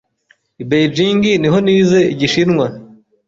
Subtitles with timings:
[0.61, 2.65] I Beijing niho nize Igishinwa.